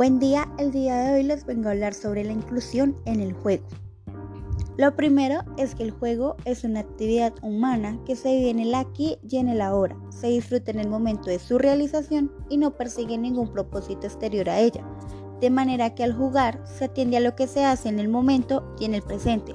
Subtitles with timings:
[0.00, 3.34] Buen día, el día de hoy les vengo a hablar sobre la inclusión en el
[3.34, 3.66] juego.
[4.78, 8.74] Lo primero es que el juego es una actividad humana que se vive en el
[8.74, 12.78] aquí y en el ahora, se disfruta en el momento de su realización y no
[12.78, 14.88] persigue ningún propósito exterior a ella,
[15.38, 18.74] de manera que al jugar se atiende a lo que se hace en el momento
[18.80, 19.54] y en el presente,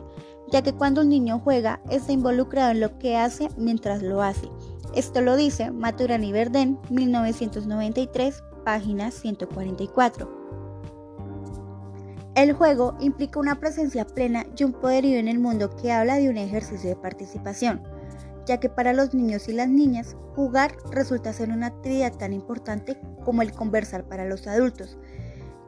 [0.52, 4.48] ya que cuando un niño juega está involucrado en lo que hace mientras lo hace.
[4.96, 10.28] Esto lo dice Maturana y Verden, 1993, página 144.
[12.36, 16.30] El juego implica una presencia plena y un poderío en el mundo que habla de
[16.30, 17.84] un ejercicio de participación,
[18.46, 23.00] ya que para los niños y las niñas jugar resulta ser una actividad tan importante
[23.24, 24.98] como el conversar para los adultos,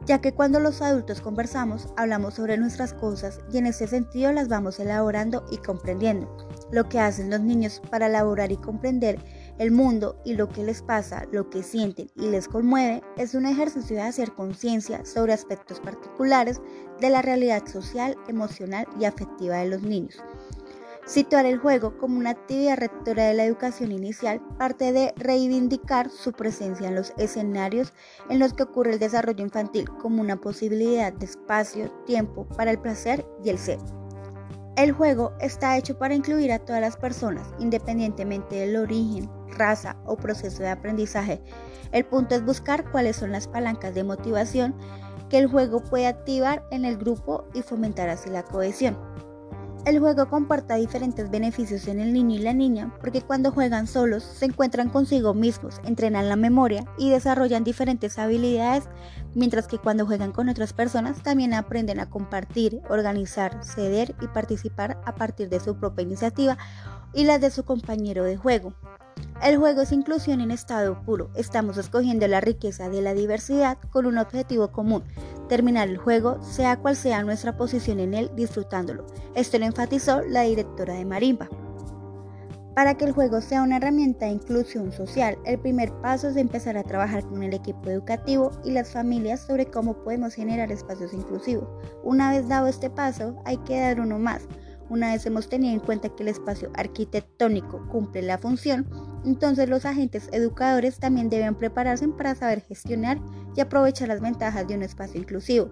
[0.04, 4.48] ya que cuando los adultos conversamos hablamos sobre nuestras cosas y en ese sentido las
[4.48, 6.48] vamos elaborando y comprendiendo.
[6.70, 9.18] Lo que hacen los niños para elaborar y comprender
[9.58, 13.46] el mundo y lo que les pasa, lo que sienten y les conmueve es un
[13.46, 16.60] ejercicio de hacer conciencia sobre aspectos particulares
[17.00, 20.16] de la realidad social, emocional y afectiva de los niños.
[21.06, 26.32] Situar el juego como una actividad rectora de la educación inicial parte de reivindicar su
[26.32, 27.94] presencia en los escenarios
[28.28, 32.78] en los que ocurre el desarrollo infantil como una posibilidad de espacio, tiempo para el
[32.78, 33.78] placer y el ser.
[34.76, 39.28] El juego está hecho para incluir a todas las personas, independientemente del origen,
[39.58, 41.42] raza o proceso de aprendizaje.
[41.92, 44.74] El punto es buscar cuáles son las palancas de motivación
[45.28, 48.96] que el juego puede activar en el grupo y fomentar así la cohesión.
[49.84, 54.22] El juego comporta diferentes beneficios en el niño y la niña porque cuando juegan solos
[54.22, 58.84] se encuentran consigo mismos, entrenan la memoria y desarrollan diferentes habilidades,
[59.34, 65.00] mientras que cuando juegan con otras personas también aprenden a compartir, organizar, ceder y participar
[65.06, 66.58] a partir de su propia iniciativa
[67.14, 68.74] y la de su compañero de juego.
[69.40, 71.30] El juego es inclusión en estado puro.
[71.36, 75.04] Estamos escogiendo la riqueza de la diversidad con un objetivo común,
[75.48, 79.06] terminar el juego, sea cual sea nuestra posición en él, disfrutándolo.
[79.36, 81.48] Esto lo enfatizó la directora de Marimba.
[82.74, 86.76] Para que el juego sea una herramienta de inclusión social, el primer paso es empezar
[86.76, 91.68] a trabajar con el equipo educativo y las familias sobre cómo podemos generar espacios inclusivos.
[92.02, 94.48] Una vez dado este paso, hay que dar uno más.
[94.90, 98.86] Una vez hemos tenido en cuenta que el espacio arquitectónico cumple la función,
[99.24, 103.20] entonces los agentes educadores también deben prepararse para saber gestionar
[103.56, 105.70] y aprovechar las ventajas de un espacio inclusivo.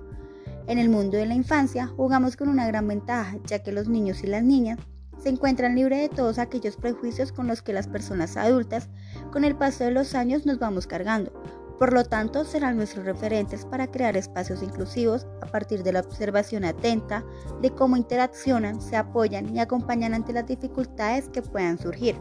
[0.67, 4.25] En el mundo de la infancia jugamos con una gran ventaja, ya que los niños
[4.25, 4.79] y las niñas
[5.19, 8.89] se encuentran libres de todos aquellos prejuicios con los que las personas adultas
[9.33, 11.33] con el paso de los años nos vamos cargando.
[11.79, 16.65] Por lo tanto, serán nuestros referentes para crear espacios inclusivos a partir de la observación
[16.65, 17.25] atenta
[17.61, 22.17] de cómo interaccionan, se apoyan y acompañan ante las dificultades que puedan surgir.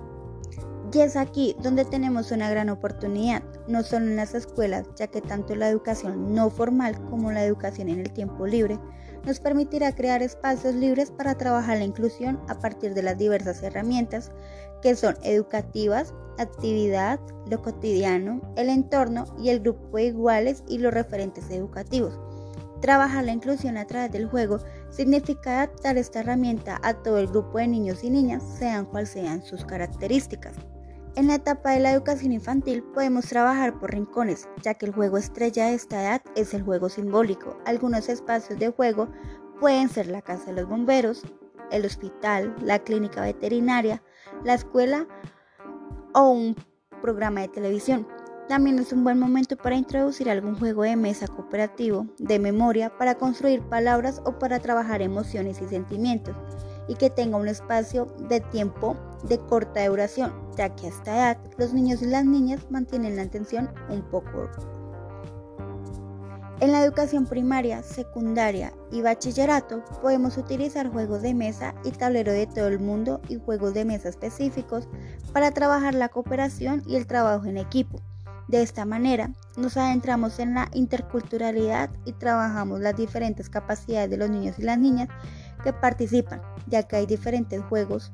[0.96, 5.20] Y es aquí donde tenemos una gran oportunidad, no solo en las escuelas, ya que
[5.20, 8.80] tanto la educación no formal como la educación en el tiempo libre
[9.26, 14.32] nos permitirá crear espacios libres para trabajar la inclusión a partir de las diversas herramientas
[14.82, 17.20] que son educativas, actividad,
[17.52, 22.18] lo cotidiano, el entorno y el grupo de iguales y los referentes educativos.
[22.80, 24.60] Trabajar la inclusión a través del juego
[24.92, 29.44] significa adaptar esta herramienta a todo el grupo de niños y niñas, sean cuales sean
[29.44, 30.56] sus características.
[31.16, 35.18] En la etapa de la educación infantil podemos trabajar por rincones, ya que el juego
[35.18, 37.58] estrella de esta edad es el juego simbólico.
[37.66, 39.08] Algunos espacios de juego
[39.62, 41.24] pueden ser la casa de los bomberos,
[41.72, 44.04] el hospital, la clínica veterinaria,
[44.44, 45.08] la escuela
[46.14, 46.58] o un
[47.02, 48.06] programa de televisión.
[48.50, 53.16] También es un buen momento para introducir algún juego de mesa cooperativo, de memoria, para
[53.16, 56.36] construir palabras o para trabajar emociones y sentimientos
[56.88, 61.38] y que tenga un espacio de tiempo de corta duración, ya que a esta edad
[61.58, 64.50] los niños y las niñas mantienen la atención un poco.
[66.62, 72.48] En la educación primaria, secundaria y bachillerato podemos utilizar juegos de mesa y tablero de
[72.48, 74.88] todo el mundo y juegos de mesa específicos
[75.34, 78.00] para trabajar la cooperación y el trabajo en equipo.
[78.48, 84.30] De esta manera, nos adentramos en la interculturalidad y trabajamos las diferentes capacidades de los
[84.30, 85.10] niños y las niñas
[85.64, 88.12] que participan, ya que hay diferentes juegos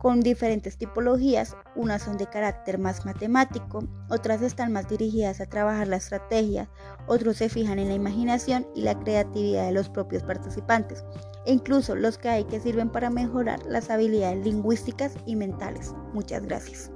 [0.00, 5.88] con diferentes tipologías, unas son de carácter más matemático, otras están más dirigidas a trabajar
[5.88, 6.70] la estrategia,
[7.06, 11.04] otros se fijan en la imaginación y la creatividad de los propios participantes,
[11.44, 15.94] e incluso los que hay que sirven para mejorar las habilidades lingüísticas y mentales.
[16.14, 16.90] Muchas gracias.